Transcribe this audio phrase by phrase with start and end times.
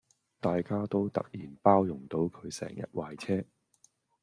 [0.39, 3.43] 大家都突然包容到佢成日壞車